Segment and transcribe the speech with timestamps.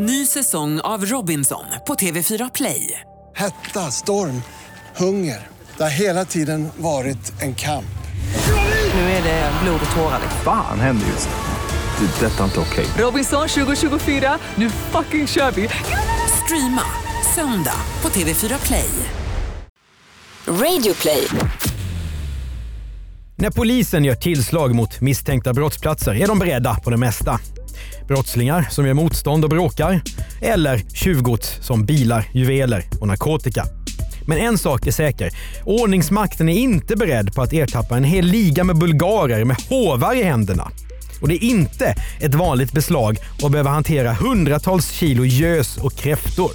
[0.00, 3.00] Ny säsong av Robinson på TV4 Play.
[3.36, 4.42] Hetta, storm,
[4.96, 5.46] hunger.
[5.76, 7.98] Det har hela tiden varit en kamp.
[8.94, 10.20] Nu är det blod och tårar.
[10.44, 12.06] Fan händer just nu.
[12.06, 12.26] Det.
[12.26, 12.86] är Detta är inte okej.
[12.98, 15.68] Robinson 2024, nu fucking kör vi!
[16.44, 16.82] Streama
[17.34, 18.90] söndag på TV4 Play.
[20.46, 21.28] Radio play.
[23.36, 27.40] När polisen gör tillslag mot misstänkta brottsplatser är de beredda på det mesta.
[28.08, 30.00] Brottslingar som gör motstånd och bråkar.
[30.42, 33.64] Eller tjuvgods som bilar, juveler och narkotika.
[34.26, 35.30] Men en sak är säker.
[35.64, 40.22] Ordningsmakten är inte beredd på att ertappa en hel liga med bulgarer med hovar i
[40.22, 40.70] händerna.
[41.20, 46.50] Och det är inte ett vanligt beslag att behöva hantera hundratals kilo gös och kräftor.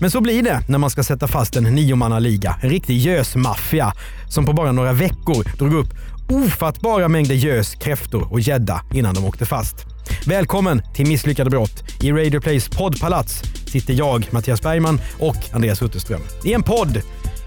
[0.00, 3.92] Men så blir det när man ska sätta fast en niomannaliga, en riktig gösmaffia
[4.28, 5.94] som på bara några veckor drog upp
[6.30, 9.89] ofattbara mängder gös, kräftor och gädda innan de åkte fast.
[10.26, 11.84] Välkommen till Misslyckade brott.
[12.02, 16.20] I Radio Plays poddpalats sitter jag, Mattias Bergman och Andreas Utterström.
[16.44, 17.02] I en podd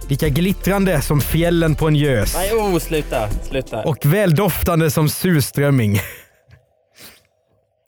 [0.09, 3.83] lika glittrande som fjällen på en gös Nej, oh, sluta, sluta.
[3.83, 5.93] och väldoftande som surströmming.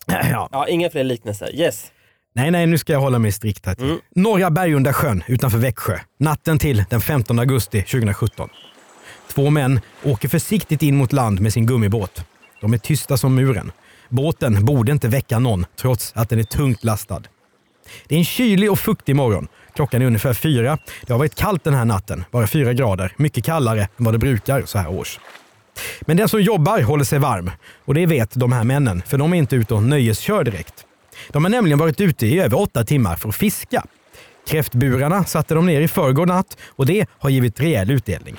[0.07, 0.49] ja.
[0.51, 1.55] Ja, inga fler liknelser.
[1.55, 1.85] Yes.
[2.35, 3.75] Nej, nej, nu ska jag hålla mig strikt här.
[3.75, 3.97] till.
[4.15, 5.99] Norra Bergunda sjön utanför Växjö.
[6.19, 8.49] Natten till den 15 augusti 2017.
[9.33, 12.23] Två män åker försiktigt in mot land med sin gummibåt.
[12.61, 13.71] De är tysta som muren.
[14.09, 17.21] Båten borde inte väcka någon, trots att den är tungt lastad.
[18.07, 19.47] Det är en kylig och fuktig morgon.
[19.75, 20.77] Klockan är ungefär fyra.
[21.05, 23.13] Det har varit kallt den här natten, bara fyra grader.
[23.17, 25.19] Mycket kallare än vad det brukar så här års.
[26.01, 27.51] Men den som jobbar håller sig varm.
[27.85, 30.85] Och det vet de här männen, för de är inte ute och nöjeskör direkt.
[31.31, 33.85] De har nämligen varit ute i över åtta timmar för att fiska.
[34.47, 38.35] Kräftburarna satte de ner i förrgår natt och det har givit rejäl utdelning.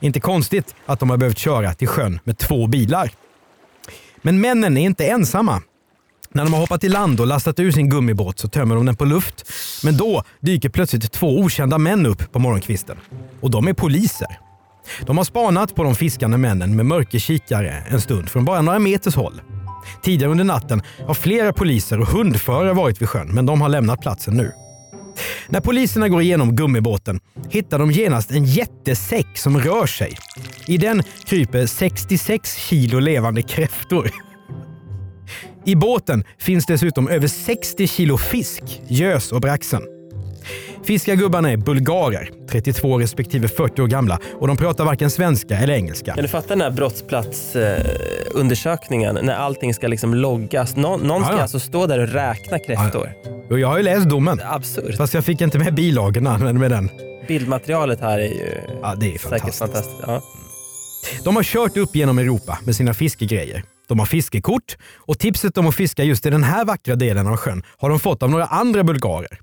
[0.00, 3.10] Inte konstigt att de har behövt köra till sjön med två bilar.
[4.26, 5.62] Men männen är inte ensamma.
[6.32, 8.96] När de har hoppat i land och lastat ur sin gummibåt så tömmer de den
[8.96, 9.52] på luft.
[9.84, 12.96] Men då dyker plötsligt två okända män upp på morgonkvisten.
[13.40, 14.38] Och de är poliser.
[15.00, 19.14] De har spanat på de fiskande männen med mörkerkikare en stund från bara några meters
[19.14, 19.40] håll.
[20.02, 24.00] Tidigare under natten har flera poliser och hundförare varit vid sjön, men de har lämnat
[24.00, 24.52] platsen nu.
[25.48, 30.12] När poliserna går igenom gummibåten hittar de genast en jättesäck som rör sig.
[30.66, 34.10] I den kryper 66 kilo levande kräftor.
[35.64, 39.82] I båten finns dessutom över 60 kilo fisk, gös och braxen.
[40.84, 46.14] Fiskargubbarna är bulgarer, 32 respektive 40 år gamla och de pratar varken svenska eller engelska.
[46.14, 50.76] Kan du fatta den här brottsplatsundersökningen när allting ska liksom loggas?
[50.76, 51.42] Nå- någon ska Ja, ja.
[51.42, 53.10] alltså stå där och räkna kräftor.
[53.50, 54.96] Och jag har ju läst domen, Absurt.
[54.96, 56.90] fast jag fick inte med bilagorna med den.
[57.28, 59.58] Bildmaterialet här är ju Ja, det är säkert fantastiskt.
[59.58, 60.00] fantastiskt.
[60.06, 60.22] Ja.
[61.24, 63.62] De har kört upp genom Europa med sina fiskegrejer.
[63.88, 67.36] De har fiskekort och tipset om att fiska just i den här vackra delen av
[67.36, 69.40] sjön har de fått av några andra bulgarer.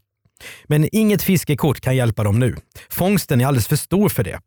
[0.68, 2.56] Men inget fiskekort kan hjälpa dem nu.
[2.90, 4.40] Fångsten är alldeles för stor för det.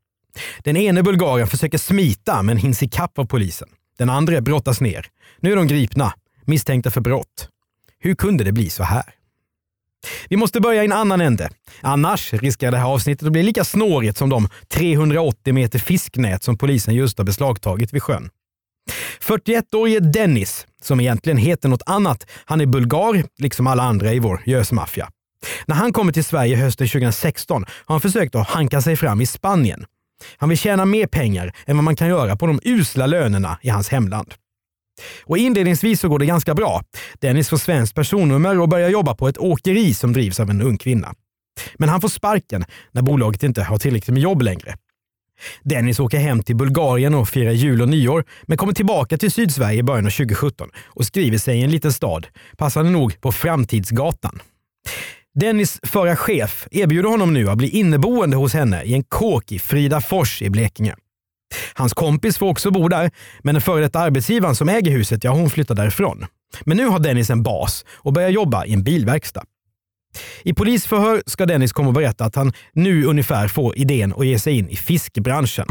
[0.65, 3.69] Den ene bulgaren försöker smita men hinns ikapp av polisen.
[3.99, 5.07] Den andra brottas ner.
[5.41, 6.13] Nu är de gripna,
[6.45, 7.49] misstänkta för brott.
[7.99, 9.05] Hur kunde det bli så här?
[10.29, 11.51] Vi måste börja i en annan ände.
[11.81, 16.59] Annars riskerar det här avsnittet att bli lika snårigt som de 380 meter fisknät som
[16.59, 18.31] polisen just har beslagtagit vid sjön.
[19.23, 24.43] 41-årige Dennis, som egentligen heter något annat, han är bulgar, liksom alla andra i vår
[24.47, 25.09] gösmaffia.
[25.67, 29.27] När han kommer till Sverige hösten 2016 har han försökt att hanka sig fram i
[29.27, 29.85] Spanien.
[30.37, 33.69] Han vill tjäna mer pengar än vad man kan göra på de usla lönerna i
[33.69, 34.35] hans hemland.
[35.25, 36.83] Och inledningsvis så går det ganska bra.
[37.21, 40.79] Dennis får svenskt personnummer och börjar jobba på ett åkeri som drivs av en ung
[40.79, 41.15] kvinna.
[41.75, 44.77] Men han får sparken när bolaget inte har tillräckligt med jobb längre.
[45.63, 49.79] Dennis åker hem till Bulgarien och firar jul och nyår, men kommer tillbaka till Sydsverige
[49.79, 52.27] i början av 2017 och skriver sig i en liten stad,
[52.57, 54.41] passande nog på Framtidsgatan.
[55.35, 59.59] Dennis förra chef erbjuder honom nu att bli inneboende hos henne i en kåk i
[59.59, 60.95] Fridafors i Blekinge.
[61.79, 63.11] Hans kompis får också bo där,
[63.43, 66.27] men den före detta arbetsgivaren som äger huset, ja hon flyttar därifrån.
[66.65, 69.43] Men nu har Dennis en bas och börjar jobba i en bilverkstad.
[70.43, 74.39] I polisförhör ska Dennis komma och berätta att han nu ungefär får idén att ge
[74.39, 75.67] sig in i fiskbranschen.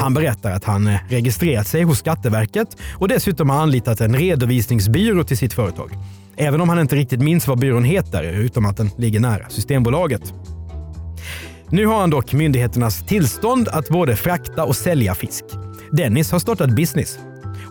[0.00, 5.24] Han berättar att han eh, registrerat sig hos Skatteverket och dessutom har anlitat en redovisningsbyrå
[5.24, 5.90] till sitt företag.
[6.36, 10.34] Även om han inte riktigt minns vad byrån heter, utom att den ligger nära Systembolaget.
[11.72, 15.44] Nu har han dock myndigheternas tillstånd att både frakta och sälja fisk.
[15.90, 17.18] Dennis har startat business.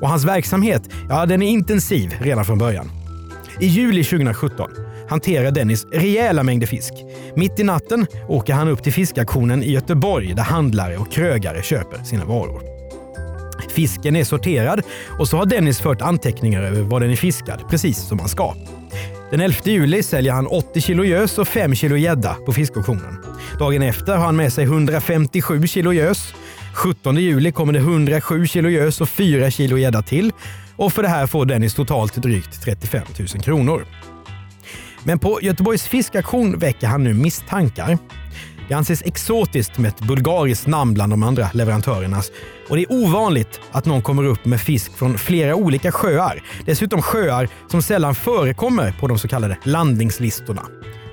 [0.02, 2.92] Och hans verksamhet, ja den är intensiv redan från början.
[3.60, 4.72] I juli 2017
[5.10, 6.94] hanterar Dennis rejäla mängder fisk.
[7.36, 12.04] Mitt i natten åker han upp till fiskaktionen i Göteborg där handlare och krögare köper
[12.04, 12.62] sina varor.
[13.70, 14.82] Fisken är sorterad
[15.20, 18.56] och så har Dennis fört anteckningar över vad den är fiskad, precis som han ska.
[19.32, 23.18] Den 11 juli säljer han 80 kilo gös och 5 kilo gädda på fiskauktionen.
[23.60, 26.34] Dagen efter har han med sig 157 kilo gös.
[26.74, 30.32] 17 juli kommer det 107 kilo gös och 4 kilo gädda till.
[30.76, 33.86] Och för det här får Dennis totalt drygt 35 000 kronor.
[35.04, 37.98] Men på Göteborgs fiskaktion väcker han nu misstankar.
[38.70, 42.32] Det anses exotiskt med ett bulgariskt namn bland de andra leverantörernas
[42.70, 46.44] och det är ovanligt att någon kommer upp med fisk från flera olika sjöar.
[46.66, 50.62] Dessutom sjöar som sällan förekommer på de så kallade landningslistorna.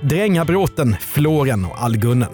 [0.01, 2.29] Drängabråten, Flåren och Algunnen.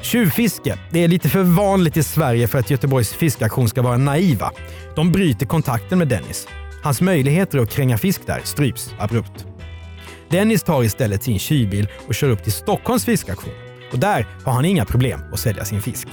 [0.00, 4.50] Tjuvfiske det är lite för vanligt i Sverige för att Göteborgs fiskaktion ska vara naiva.
[4.96, 6.48] De bryter kontakten med Dennis.
[6.82, 9.46] Hans möjligheter att kränga fisk där stryps abrupt.
[10.28, 13.71] Dennis tar istället sin kylbil och kör upp till Stockholms fiskaktion.
[13.92, 16.08] Och där har han inga problem att sälja sin fisk.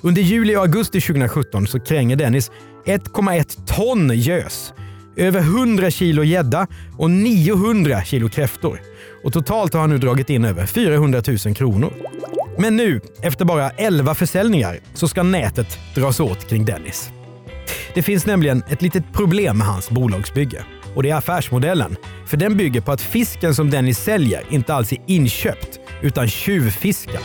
[0.00, 2.50] Under juli och augusti 2017 så kränger Dennis
[2.86, 4.74] 1,1 ton gös,
[5.16, 6.66] över 100 kilo gädda
[6.98, 8.80] och 900 kilo kräftor.
[9.24, 11.92] Och totalt har han nu dragit in över 400 000 kronor.
[12.58, 17.10] Men nu, efter bara 11 försäljningar, så ska nätet dras åt kring Dennis.
[17.94, 20.64] Det finns nämligen ett litet problem med hans bolagsbygge.
[20.94, 21.96] Och det är affärsmodellen.
[22.26, 27.20] För den bygger på att fisken som Dennis säljer inte alls är inköpt, utan tjuvfiska.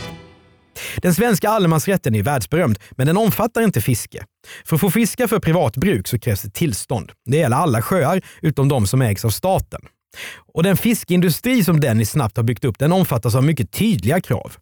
[0.96, 4.24] Den svenska allemansrätten är världsberömd, men den omfattar inte fiske.
[4.64, 7.12] För att få fiska för privat bruk så krävs det tillstånd.
[7.24, 9.80] Det gäller alla sjöar, utom de som ägs av staten.
[10.54, 14.52] Och den fiskindustri som Dennis snabbt har byggt upp, den omfattas av mycket tydliga krav.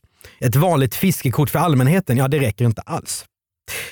[0.40, 3.24] Ett vanligt fiskekort för allmänheten, ja det räcker inte alls.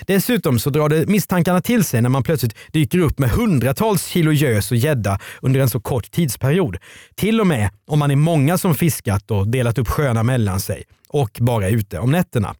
[0.06, 4.32] Dessutom så drar det misstankarna till sig när man plötsligt dyker upp med hundratals kilo
[4.32, 6.76] gös och gädda under en så kort tidsperiod.
[7.14, 10.84] Till och med om man är många som fiskat och delat upp sjöarna mellan sig
[11.08, 12.54] och bara är ute om nätterna.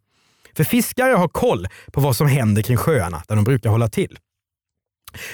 [0.57, 4.19] För fiskare har koll på vad som händer kring sjöarna där de brukar hålla till.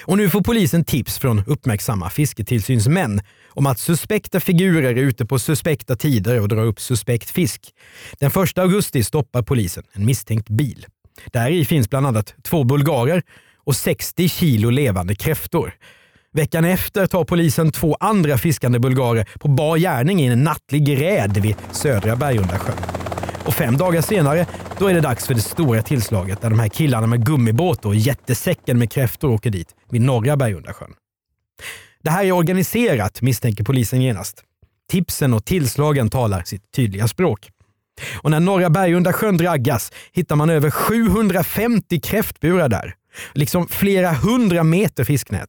[0.05, 5.39] Och nu får polisen tips från uppmärksamma fisketillsynsmän om att suspekta figurer är ute på
[5.39, 7.75] suspekta tider och drar upp suspekt fisk.
[8.19, 10.87] Den 1 augusti stoppar polisen en misstänkt bil.
[11.33, 13.23] Där i finns bland annat två bulgarer
[13.65, 15.75] och 60 kilo levande kräftor.
[16.33, 21.37] Veckan efter tar polisen två andra fiskande bulgarer på bar gärning i en nattlig räd
[21.37, 22.77] vid södra Bergundasjön.
[23.47, 24.47] Och fem dagar senare
[24.79, 27.95] då är det dags för det stora tillslaget där de här killarna med gummibåt och
[27.95, 30.95] jättesäcken med kräftor åker dit vid norra Bergundasjön.
[32.03, 34.45] Det här är organiserat misstänker polisen genast.
[34.91, 37.51] Tipsen och tillslagen talar sitt tydliga språk.
[38.23, 42.95] Och när norra Bergundasjön draggas hittar man över 750 kräftburar där.
[43.33, 45.49] Liksom flera hundra meter fisknät.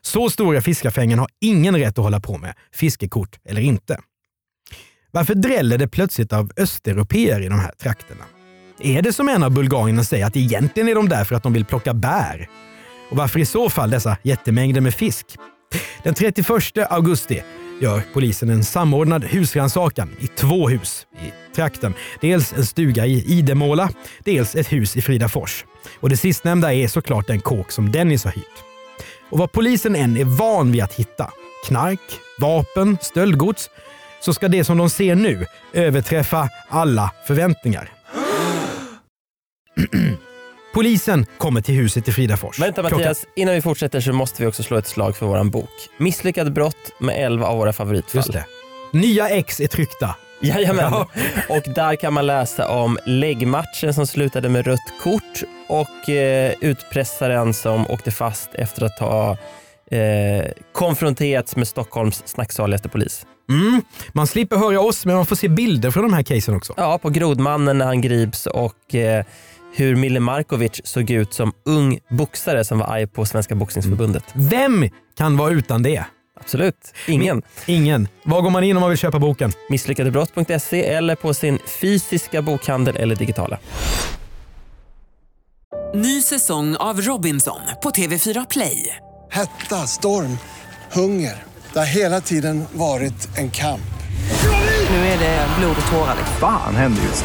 [0.00, 4.00] Så stora fiskafängen har ingen rätt att hålla på med, fiskekort eller inte.
[5.10, 8.24] Varför dräller det plötsligt av östeuropeer i de här trakterna?
[8.80, 11.52] Är det som en av bulgarierna säger att egentligen är de där för att de
[11.52, 12.48] vill plocka bär?
[13.10, 15.26] Och varför i så fall dessa jättemängder med fisk?
[16.02, 16.46] Den 31
[16.90, 17.42] augusti
[17.80, 21.94] gör polisen en samordnad husrannsakan i två hus i trakten.
[22.20, 23.90] Dels en stuga i Idemåla,
[24.24, 25.64] dels ett hus i Fridafors.
[26.00, 28.64] Och det sistnämnda är såklart den kåk som Dennis har hyrt.
[29.30, 31.30] Och vad polisen än är van vid att hitta,
[31.66, 32.00] knark,
[32.38, 33.70] vapen, stöldgods,
[34.20, 37.92] så ska det som de ser nu överträffa alla förväntningar.
[40.74, 42.58] Polisen kommer till huset i Fridafors.
[42.60, 45.50] Vänta Klockan- Mattias, innan vi fortsätter så måste vi också slå ett slag för våran
[45.50, 45.70] bok.
[45.98, 48.18] Misslyckad brott med 11 av våra favoritfall.
[48.18, 48.44] Just det.
[48.92, 50.14] Nya ex är tryckta.
[50.42, 50.92] Jajamän.
[50.92, 51.08] Ja.
[51.48, 57.54] Och där kan man läsa om läggmatchen som slutade med rött kort och eh, utpressaren
[57.54, 59.30] som åkte fast efter att ha
[59.90, 63.26] eh, konfronterats med Stockholms snacksaligaste polis.
[63.48, 63.82] Mm.
[64.12, 66.74] Man slipper höra oss, men man får se bilder från de här casen också.
[66.76, 69.24] Ja, på Grodmannen när han grips och eh,
[69.72, 74.24] hur Mille Markovic såg ut som ung boxare som var arg på Svenska boxningsförbundet.
[74.32, 76.04] Vem kan vara utan det?
[76.40, 77.42] Absolut, ingen.
[77.66, 78.08] Ingen.
[78.22, 79.52] Var går man in om man vill köpa boken?
[79.68, 83.58] Misslyckadebrott.se eller på sin fysiska bokhandel eller digitala.
[85.94, 88.96] Ny säsong av Robinson på TV4 Play.
[89.30, 90.38] Hetta, storm,
[90.92, 91.42] hunger.
[91.72, 93.80] Det har hela tiden varit en kamp.
[94.90, 96.16] Nu är det blod och tårar.
[96.40, 97.24] Fan händer just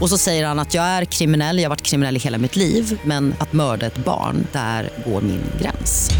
[0.00, 2.56] Och så säger han att jag är kriminell, jag har varit kriminell i hela mitt
[2.56, 6.10] liv men att mörda ett barn, där går min gräns.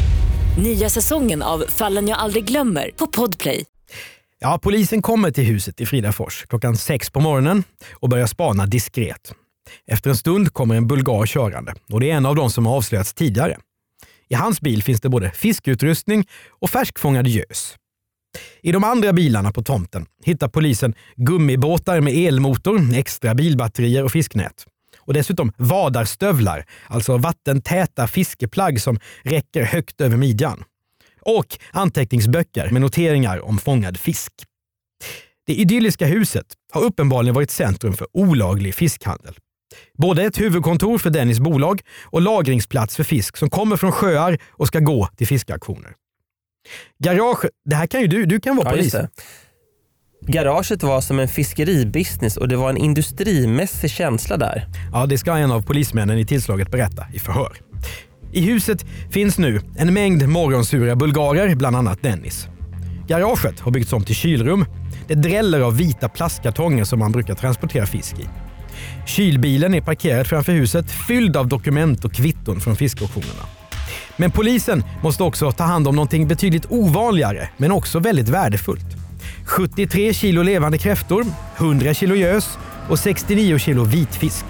[0.62, 3.64] Nya säsongen av Fallen jag aldrig glömmer på Podplay.
[4.38, 9.32] Ja, polisen kommer till huset i Fridafors klockan sex på morgonen och börjar spana diskret.
[9.86, 12.76] Efter en stund kommer en bulgar körande och det är en av de som har
[12.76, 13.56] avslöjats tidigare.
[14.28, 16.28] I hans bil finns det både fiskeutrustning
[16.60, 17.76] och färskfångad gös.
[18.62, 24.66] I de andra bilarna på tomten hittar polisen gummibåtar med elmotor, extra bilbatterier och fisknät.
[24.98, 30.64] Och dessutom vadarstövlar, alltså vattentäta fiskeplagg som räcker högt över midjan.
[31.20, 34.32] Och anteckningsböcker med noteringar om fångad fisk.
[35.46, 39.34] Det idylliska huset har uppenbarligen varit centrum för olaglig fiskhandel.
[39.98, 44.66] Både ett huvudkontor för Dennis bolag och lagringsplats för fisk som kommer från sjöar och
[44.66, 45.94] ska gå till fiskaktioner.
[47.04, 48.94] Garage, det här kan ju du, du kan vara Ja, polis.
[50.26, 54.66] Garaget var som en fiskeribusiness och det var en industrimässig känsla där.
[54.92, 57.52] Ja, det ska en av polismännen i tillslaget berätta i förhör.
[58.32, 62.48] I huset finns nu en mängd morgonsura bulgarer, bland annat Dennis.
[63.08, 64.64] Garaget har byggts om till kylrum.
[65.08, 68.28] Det dräller av vita plastkartonger som man brukar transportera fisk i.
[69.06, 73.59] Kylbilen är parkerad framför huset fylld av dokument och kvitton från fiskauktionerna.
[74.16, 78.86] Men polisen måste också ta hand om någonting betydligt ovanligare, men också väldigt värdefullt.
[79.44, 81.26] 73 kilo levande kräftor,
[81.56, 84.44] 100 kilo gös och 69 kilo vitfisk.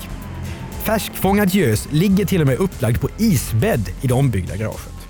[0.82, 5.08] Färskfångad gös ligger till och med upplagd på isbädd i det ombyggda garaget.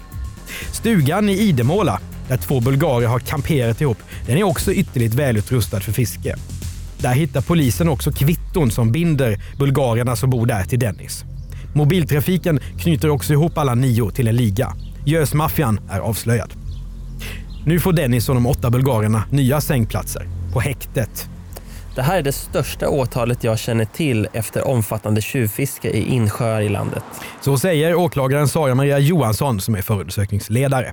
[0.73, 5.93] Stugan i Idemåla, där två bulgarer har kamperat ihop, den är också ytterligt välutrustad för
[5.93, 6.37] fiske.
[6.99, 11.25] Där hittar polisen också kvitton som binder bulgarerna som bor där till Dennis.
[11.75, 14.73] Mobiltrafiken knyter också ihop alla nio till en liga.
[15.07, 16.53] Gösmaffian är avslöjad.
[17.67, 21.29] Nu får Dennis och de åtta bulgarerna nya sängplatser på häktet.
[21.95, 26.69] Det här är det största åtalet jag känner till efter omfattande tjuvfiske i insjöar i
[26.69, 27.03] landet.
[27.41, 30.93] Så säger åklagaren Sara Maria Johansson som är förundersökningsledare.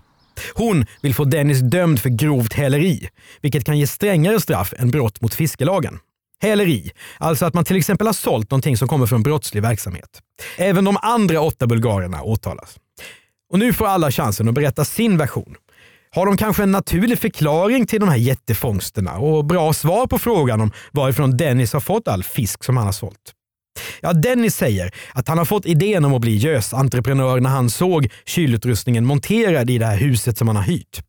[0.54, 3.10] Hon vill få Dennis dömd för grovt häleri,
[3.42, 6.00] vilket kan ge strängare straff än brott mot fiskelagen.
[6.42, 10.22] Häleri, alltså att man till exempel har sålt någonting som kommer från brottslig verksamhet.
[10.58, 12.78] Även de andra åtta bulgarerna åtalas.
[13.52, 15.56] Och nu får alla chansen att berätta sin version.
[16.12, 20.62] Har de kanske en naturlig förklaring till de här jättefångsterna och bra svar på frågan
[20.62, 23.34] om varifrån Dennis har fått all fisk som han har sålt?
[24.02, 28.10] Ja, Dennis säger att han har fått idén om att bli gösentreprenör när han såg
[28.26, 31.02] kylutrustningen monterad i det här huset som han har hyrt.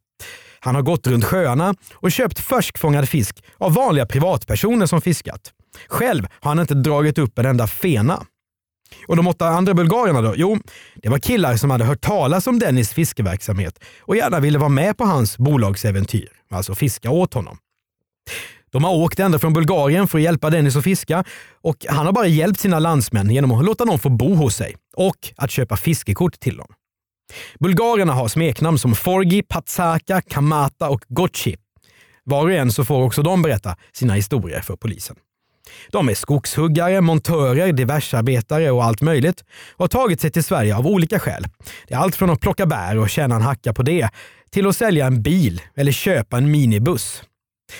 [0.61, 5.53] Han har gått runt sjöarna och köpt färskfångad fisk av vanliga privatpersoner som fiskat.
[5.89, 8.27] Själv har han inte dragit upp en enda fena.
[9.07, 10.35] Och de åtta andra bulgarerna då?
[10.37, 10.59] Jo,
[10.97, 14.99] det var killar som hade hört talas om Dennis fiskeverksamhet och gärna ville vara med
[14.99, 17.59] på hans bolagsäventyr, alltså fiska åt honom.
[18.71, 21.25] De har åkt ända från Bulgarien för att hjälpa Dennis att fiska
[21.63, 24.77] och han har bara hjälpt sina landsmän genom att låta dem få bo hos sig
[24.97, 26.69] och att köpa fiskekort till dem.
[27.61, 31.57] Bulgarerna har smeknamn som Forgi, Patsaka, Kamata och Gochi.
[32.25, 35.17] Var och en så får också de berätta sina historier för polisen.
[35.91, 40.87] De är skogshuggare, montörer, diversarbetare och allt möjligt och har tagit sig till Sverige av
[40.87, 41.47] olika skäl.
[41.89, 44.11] Det är allt från att plocka bär och tjäna en hacka på det
[44.51, 47.23] till att sälja en bil eller köpa en minibuss.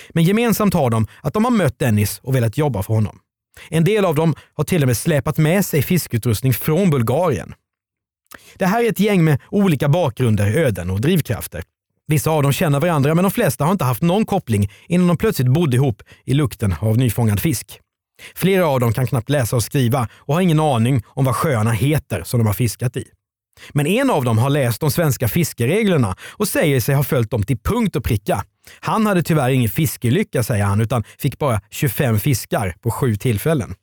[0.09, 3.19] Men gemensamt har de att de har mött Dennis och velat jobba för honom.
[3.69, 7.53] En del av dem har till och med släpat med sig fiskutrustning från Bulgarien.
[8.55, 11.63] Det här är ett gäng med olika bakgrunder, öden och drivkrafter.
[12.07, 15.17] Vissa av dem känner varandra men de flesta har inte haft någon koppling innan de
[15.17, 17.79] plötsligt bodde ihop i lukten av nyfångad fisk.
[18.35, 21.71] Flera av dem kan knappt läsa och skriva och har ingen aning om vad sjöarna
[21.71, 23.05] heter som de har fiskat i.
[23.73, 27.43] Men en av dem har läst de svenska fiskereglerna och säger sig ha följt dem
[27.43, 28.43] till punkt och pricka.
[28.79, 33.75] Han hade tyvärr ingen fiskelycka säger han, utan fick bara 25 fiskar på sju tillfällen.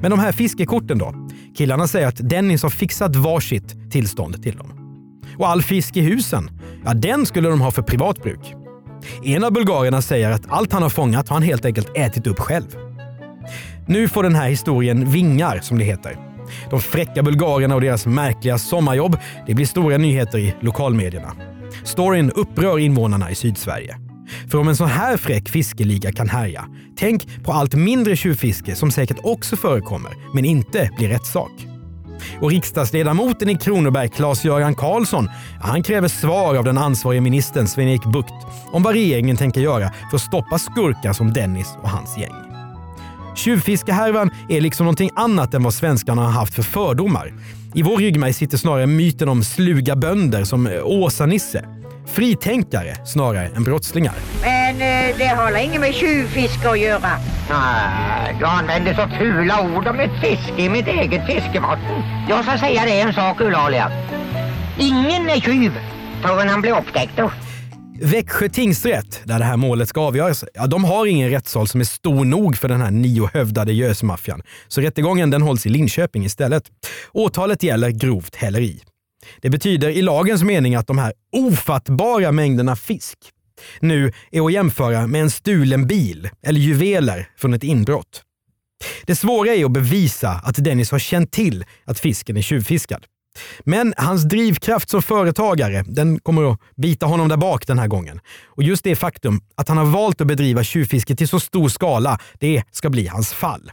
[0.00, 1.14] Men de här fiskekorten då?
[1.56, 4.72] Killarna säger att Dennis har fixat varsitt tillstånd till dem.
[5.38, 6.50] Och all fisk i husen,
[6.84, 8.54] ja den skulle de ha för privat bruk.
[9.24, 12.38] En av bulgarerna säger att allt han har fångat har han helt enkelt ätit upp
[12.38, 12.76] själv.
[13.86, 16.27] Nu får den här historien vingar, som det heter.
[16.70, 21.32] De fräcka bulgarerna och deras märkliga sommarjobb, det blir stora nyheter i lokalmedierna.
[21.84, 23.96] Storyn upprör invånarna i Sydsverige.
[24.50, 26.64] För om en sån här fräck fiskeliga kan härja,
[26.96, 31.50] tänk på allt mindre tjuvfiske som säkert också förekommer, men inte blir rättssak.
[32.40, 35.28] Och riksdagsledamoten i Kronoberg, Claes-Göran Karlsson,
[35.60, 38.34] han kräver svar av den ansvarige ministern Sven-Erik Bucht
[38.72, 42.47] om vad regeringen tänker göra för att stoppa skurkar som Dennis och hans gäng.
[43.38, 47.32] Tjuvfiskehärvan är liksom någonting annat än vad svenskarna har haft för fördomar.
[47.74, 51.64] I vår ryggmärg sitter snarare myten om sluga bönder som Åsa-Nisse.
[52.06, 54.14] Fritänkare snarare än brottslingar.
[54.42, 57.10] Men eh, det har inget med tjuvfiske att göra?
[57.50, 62.02] Nej, du använder så fula ord om ett fiske i mitt eget fiskevatten.
[62.28, 63.90] Jag ska säga dig en sak, Eulalia.
[64.78, 65.72] Ingen är tjuv
[66.22, 67.30] förrän han blev upptäckt då.
[68.00, 71.84] Växjö tingsrätt, där det här målet ska avgöras, ja, de har ingen rättssal som är
[71.84, 74.42] stor nog för den här niohövdade gösmaffian.
[74.68, 76.64] Så rättegången den hålls i Linköping istället.
[77.12, 78.80] Åtalet gäller grovt häleri.
[79.40, 83.18] Det betyder i lagens mening att de här ofattbara mängderna fisk
[83.80, 88.22] nu är att jämföra med en stulen bil eller juveler från ett inbrott.
[89.06, 93.04] Det svåra är att bevisa att Dennis har känt till att fisken är tjuvfiskad.
[93.60, 98.20] Men hans drivkraft som företagare den kommer att bita honom där bak den här gången.
[98.46, 102.18] Och just det faktum att han har valt att bedriva tjuvfiske till så stor skala,
[102.40, 103.70] det ska bli hans fall.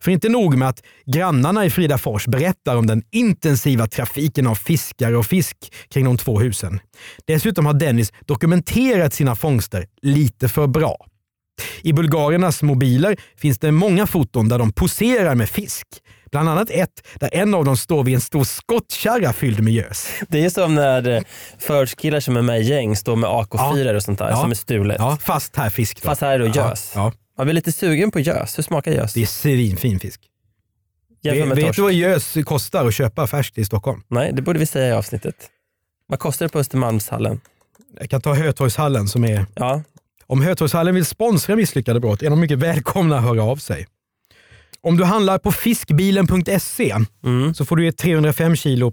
[0.00, 5.16] För inte nog med att grannarna i Fridafors berättar om den intensiva trafiken av fiskare
[5.16, 5.56] och fisk
[5.88, 6.80] kring de två husen.
[7.26, 10.96] Dessutom har Dennis dokumenterat sina fångster lite för bra.
[11.82, 15.86] I bulgarernas mobiler finns det många foton där de poserar med fisk.
[16.34, 20.08] Bland annat ett där en av dem står vid en stor skottkärra fylld med gös.
[20.28, 21.22] Det är som när eh,
[21.58, 24.36] förortskillar som är med i gäng står med AK4 och sånt där Ja.
[24.40, 24.96] som är stulet.
[24.98, 26.02] Ja, fast här fisk.
[26.02, 26.06] Då.
[26.08, 26.92] Fast här är det Ja, gös.
[26.94, 28.58] Ja, Man blir lite sugen på gös.
[28.58, 29.12] Hur smakar gös?
[29.14, 30.20] det är svinfin fisk.
[31.22, 34.02] Vet, vet du vad gös kostar att köpa färskt i Stockholm?
[34.08, 35.34] Nej, det borde vi säga i avsnittet.
[36.06, 37.40] Vad kostar det på Östermalmshallen?
[38.00, 39.46] Jag kan ta Hötorgshallen som är...
[39.54, 39.82] Ja,
[40.26, 43.86] Om Hötorgshallen vill sponsra misslyckade brott är de mycket välkomna att höra av sig.
[44.84, 47.54] Om du handlar på fiskbilen.se mm.
[47.54, 48.92] så får du ge 305, kilo,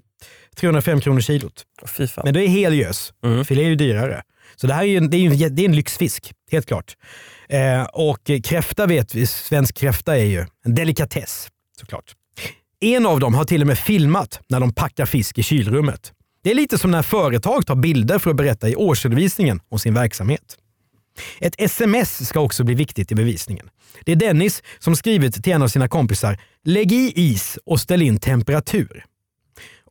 [0.55, 1.65] 305 kronor kilot.
[1.85, 2.21] fan.
[2.23, 3.13] Men det är hel gös.
[3.25, 3.45] Mm.
[3.45, 4.21] Filé är ju dyrare.
[4.55, 6.95] Så det här är ju det är det är en lyxfisk, helt klart.
[7.49, 11.47] Eh, och kräfta vet vi, svensk kräfta är ju en delikatess
[11.79, 12.15] såklart.
[12.79, 16.13] En av dem har till och med filmat när de packar fisk i kylrummet.
[16.43, 19.93] Det är lite som när företag tar bilder för att berätta i årsredovisningen om sin
[19.93, 20.57] verksamhet.
[21.39, 23.69] Ett sms ska också bli viktigt i bevisningen.
[24.05, 28.01] Det är Dennis som skrivit till en av sina kompisar “Lägg i is och ställ
[28.01, 29.05] in temperatur”.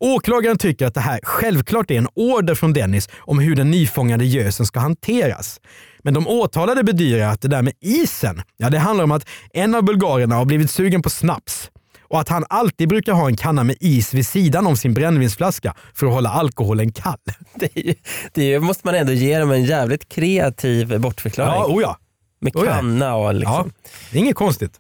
[0.01, 4.25] Åklagaren tycker att det här självklart är en order från Dennis om hur den nyfångade
[4.25, 5.61] gösen ska hanteras.
[6.03, 9.75] Men de åtalade bedyrar att det där med isen, ja det handlar om att en
[9.75, 11.71] av bulgarerna har blivit sugen på snaps
[12.11, 15.75] och att han alltid brukar ha en kanna med is vid sidan om sin brännvinsflaska
[15.95, 17.19] för att hålla alkoholen kall.
[17.55, 17.95] Det, ju,
[18.35, 21.53] det måste man ändå ge dem en jävligt kreativ bortförklaring.
[21.53, 21.99] Ja, oh ja.
[22.41, 22.73] Med oh ja.
[22.73, 23.73] kanna och liksom.
[23.83, 24.79] Ja, det är inget konstigt.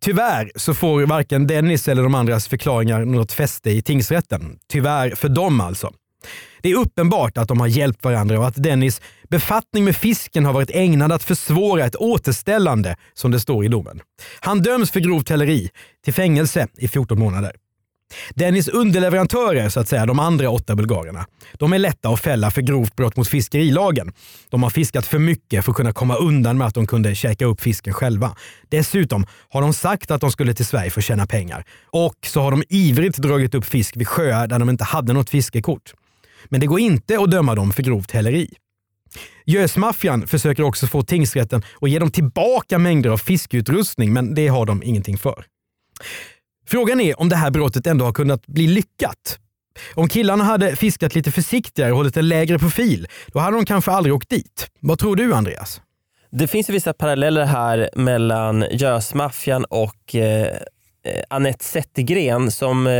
[0.00, 4.58] Tyvärr så får varken Dennis eller de andras förklaringar något fäste i tingsrätten.
[4.68, 5.92] Tyvärr för dem alltså.
[6.62, 10.52] Det är uppenbart att de har hjälpt varandra och att Dennis befattning med fisken har
[10.52, 14.00] varit ägnad att försvåra ett återställande, som det står i domen.
[14.40, 15.70] Han döms för grovt häleri
[16.04, 17.52] till fängelse i 14 månader.
[18.34, 22.62] Dennis underleverantörer, så att säga, de andra åtta bulgarerna, de är lätta att fälla för
[22.62, 24.12] grovt brott mot fiskerilagen.
[24.50, 27.44] De har fiskat för mycket för att kunna komma undan med att de kunde käka
[27.44, 28.36] upp fisken själva.
[28.68, 31.64] Dessutom har de sagt att de skulle till Sverige för att tjäna pengar.
[31.86, 35.30] Och så har de ivrigt dragit upp fisk vid sjöar där de inte hade något
[35.30, 35.94] fiskekort.
[36.48, 38.48] Men det går inte att döma dem för grovt häleri.
[39.46, 44.66] Gösmaffian försöker också få tingsrätten att ge dem tillbaka mängder av fiskeutrustning, men det har
[44.66, 45.44] de ingenting för.
[46.66, 49.38] Frågan är om det här brottet ändå har kunnat bli lyckat.
[49.94, 53.90] Om killarna hade fiskat lite försiktigare och hållit en lägre profil, då hade de kanske
[53.90, 54.66] aldrig åkt dit.
[54.80, 55.80] Vad tror du Andreas?
[56.30, 60.56] Det finns vissa paralleller här mellan gösmaffian och eh,
[61.04, 62.92] eh, Anette Zettergren som eh,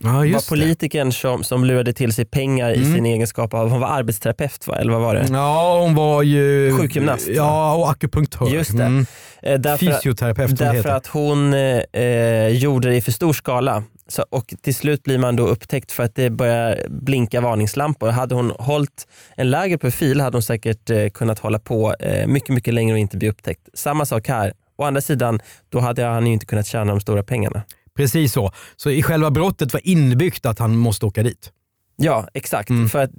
[0.00, 0.56] var just det.
[0.56, 2.94] politikern som, som lurade till sig pengar i Mm.
[2.94, 4.76] sin egenskap av, hon var arbetsterapeut va?
[4.76, 5.26] eller vad var det?
[5.32, 6.72] Ja, hon var ju...
[6.76, 7.28] Sjukgymnast?
[7.28, 8.48] Ja, och akupunktör.
[8.48, 8.84] Just det.
[8.84, 9.06] Mm.
[9.42, 10.90] Eh, därför, Fysioterapeut Därför heter.
[10.90, 13.82] att hon eh, gjorde det i för stor skala.
[14.08, 18.08] Så, och till slut blir man då upptäckt för att det börjar blinka varningslampor.
[18.08, 22.48] Hade hon hållit en lägre profil hade hon säkert eh, kunnat hålla på eh, mycket,
[22.48, 23.60] mycket längre och inte bli upptäckt.
[23.74, 24.52] Samma sak här.
[24.76, 27.62] Å andra sidan, då hade han ju inte kunnat tjäna de stora pengarna.
[27.96, 28.52] Precis så.
[28.76, 31.52] Så i själva brottet var inbyggt att han måste åka dit.
[31.96, 32.70] Ja, exakt.
[32.70, 32.88] Mm.
[32.88, 33.10] För att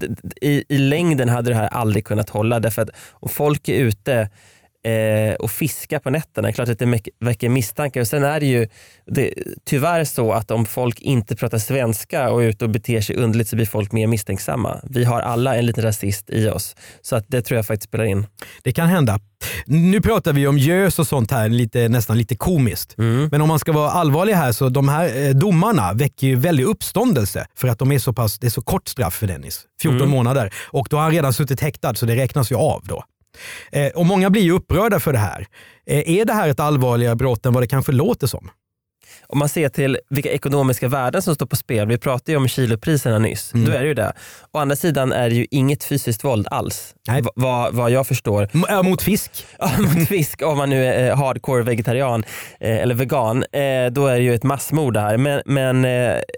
[0.41, 2.59] i, i längden hade det här aldrig kunnat hålla.
[2.59, 4.29] Därför att om folk är ute
[4.85, 8.01] eh, och fiskar på nätterna, det är klart att det väcker misstankar.
[8.01, 8.67] Och sen är det ju
[9.05, 9.33] det,
[9.65, 13.47] tyvärr så att om folk inte pratar svenska och är ute och beter sig underligt
[13.49, 14.79] så blir folk mer misstänksamma.
[14.83, 16.75] Vi har alla en liten rasist i oss.
[17.01, 18.27] Så att det tror jag faktiskt spelar in.
[18.63, 19.19] Det kan hända.
[19.65, 22.93] Nu pratar vi om gös och sånt här, lite, nästan lite komiskt.
[23.31, 26.63] Men om man ska vara allvarlig här så de här eh, domarna väcker ju väldig
[26.63, 29.61] uppståndelse för att de är så pass, det är så kort straff för Dennis.
[29.81, 30.09] 14 Mm.
[30.09, 30.53] månader.
[30.67, 33.03] Och då har han redan suttit häktad så det räknas ju av då.
[33.71, 35.47] Eh, och Många blir ju upprörda för det här.
[35.89, 38.49] Eh, är det här ett allvarligare brott än vad det kanske låter som?
[39.29, 42.47] Om man ser till vilka ekonomiska värden som står på spel, vi pratade ju om
[42.47, 43.65] kilopriserna nyss, Mm.
[43.65, 44.13] då är det ju det.
[44.51, 48.49] Å andra sidan är det ju inget fysiskt våld alls, Va- vad, vad jag förstår.
[48.83, 49.45] mot fisk?
[49.59, 52.23] Ja, mot fisk, om man nu är eh, hardcore vegetarian
[52.59, 55.17] eh, eller vegan, eh, då är det ju ett massmord det här.
[55.17, 55.85] Men, men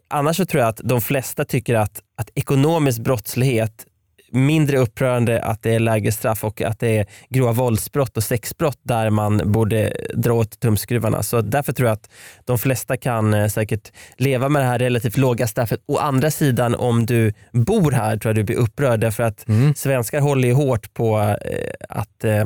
[0.10, 3.86] annars så tror jag att de flesta tycker att, att ekonomisk brottslighet
[4.32, 8.80] mindre upprörande att det är lägre straff och att det är grova våldsbrott och sexbrott
[8.84, 11.24] där man borde dra åt tumskruvarna.
[11.24, 12.10] Så därför tror jag att
[12.46, 15.82] de flesta kan eh, säkert leva med det här relativt låga straffet.
[15.86, 20.20] Å andra sidan om du bor här tror jag du blir upprörd därför att svenskar
[20.20, 22.46] håller ju hårt på eh, att eh,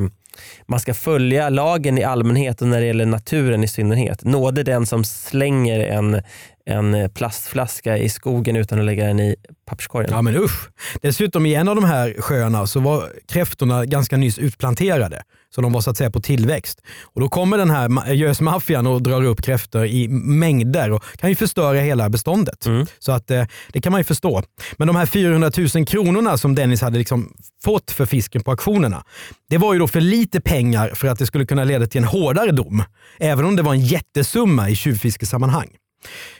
[0.66, 4.24] man ska följa lagen i allmänhet och när det gäller naturen i synnerhet.
[4.24, 6.22] Nåde den som slänger en,
[6.70, 10.10] en plastflaska i skogen utan att lägga den i papperskorgen.
[10.12, 10.68] Ja men usch.
[11.02, 15.22] Dessutom i en av de här sjöarna så var kräftorna ganska nyss utplanterade.
[15.54, 16.80] Så de var så att säga på tillväxt.
[17.02, 21.30] Och Då kommer den här ma- gösmaffian och drar upp kräftor i mängder och kan
[21.30, 22.66] ju förstöra hela beståndet.
[22.98, 24.42] Så att eh, det kan man ju förstå.
[24.76, 27.32] Men de här 400 000 kronorna som Dennis hade liksom
[27.64, 29.04] fått för fisken på auktionerna.
[29.50, 32.08] Det var ju då för lite pengar för att det skulle kunna leda till en
[32.08, 32.82] hårdare dom.
[33.18, 35.68] Även om det var en jättesumma i tjuvfiskesammanhang.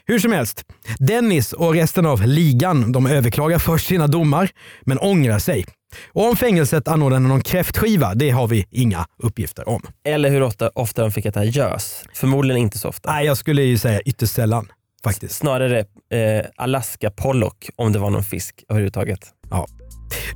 [0.07, 0.65] Hur som helst,
[0.99, 4.51] Dennis och resten av ligan de överklagar först sina domar,
[4.83, 5.65] men ångrar sig.
[6.13, 9.83] Och om fängelset anordnar någon kräftskiva, det har vi inga uppgifter om.
[10.05, 12.05] Eller hur ofta, ofta de fick äta gös.
[12.15, 13.13] Förmodligen inte så ofta.
[13.13, 14.69] Nej, jag skulle ju säga ytterst sällan.
[15.05, 15.35] Faktiskt.
[15.35, 19.21] Snarare eh, Alaska pollock om det var någon fisk överhuvudtaget.
[19.51, 19.67] Ja.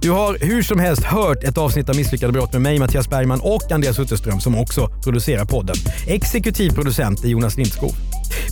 [0.00, 3.40] Du har hur som helst hört ett avsnitt av Misslyckade brott med mig, Mattias Bergman
[3.40, 5.76] och Andreas Utterström som också producerar podden.
[6.06, 7.94] Exekutiv producent är Jonas Lindskog.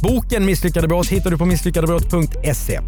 [0.03, 2.81] Boken Misslyckade brott hittar du på misslyckadebrott.se.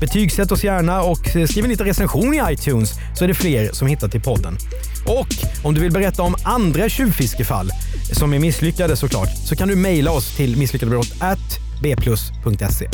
[0.00, 3.72] Betygsätt oss gärna och eh, skriv en liten recension i iTunes så är det fler
[3.72, 4.58] som hittar till podden.
[5.06, 5.28] Och
[5.62, 7.70] om du vill berätta om andra tjuvfiskefall
[8.12, 12.88] som är misslyckade såklart så kan du mejla oss till misslyckadebrott@bplus.se.